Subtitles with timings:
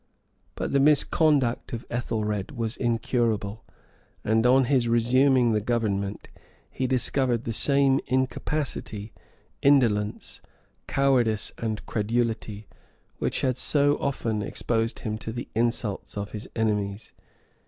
[0.55, 3.63] But the misconduct of Ethelred was incurable;
[4.23, 6.27] and on his resuming the government,
[6.71, 9.13] he discovered the same incapacity,
[9.61, 10.41] indolence,
[10.87, 12.67] cowardice, and credulity,
[13.19, 17.13] which had so often exposed him to the insults of his enemies.